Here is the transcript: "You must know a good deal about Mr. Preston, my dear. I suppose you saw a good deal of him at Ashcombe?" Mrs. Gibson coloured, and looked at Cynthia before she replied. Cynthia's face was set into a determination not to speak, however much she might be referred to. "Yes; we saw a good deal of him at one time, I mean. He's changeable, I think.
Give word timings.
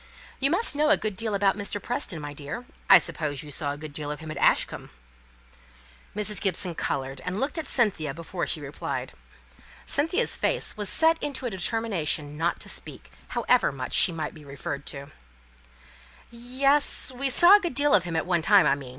"You 0.39 0.49
must 0.49 0.75
know 0.75 0.89
a 0.89 0.97
good 0.97 1.15
deal 1.15 1.35
about 1.35 1.55
Mr. 1.55 1.79
Preston, 1.79 2.19
my 2.19 2.33
dear. 2.33 2.65
I 2.89 2.97
suppose 2.97 3.43
you 3.43 3.51
saw 3.51 3.71
a 3.71 3.77
good 3.77 3.93
deal 3.93 4.09
of 4.09 4.19
him 4.19 4.31
at 4.31 4.37
Ashcombe?" 4.37 4.89
Mrs. 6.15 6.41
Gibson 6.41 6.73
coloured, 6.73 7.21
and 7.23 7.39
looked 7.39 7.59
at 7.59 7.67
Cynthia 7.67 8.11
before 8.11 8.47
she 8.47 8.59
replied. 8.61 9.13
Cynthia's 9.85 10.35
face 10.35 10.75
was 10.75 10.89
set 10.89 11.21
into 11.21 11.45
a 11.45 11.51
determination 11.51 12.35
not 12.35 12.59
to 12.61 12.67
speak, 12.67 13.11
however 13.27 13.71
much 13.71 13.93
she 13.93 14.11
might 14.11 14.33
be 14.33 14.43
referred 14.43 14.87
to. 14.87 15.11
"Yes; 16.31 17.11
we 17.11 17.29
saw 17.29 17.57
a 17.57 17.61
good 17.61 17.75
deal 17.75 17.93
of 17.93 18.03
him 18.03 18.15
at 18.15 18.25
one 18.25 18.41
time, 18.41 18.65
I 18.65 18.69
mean. 18.69 18.69
He's 18.69 18.69
changeable, 18.71 18.79
I 18.79 18.79
think. 18.85 18.89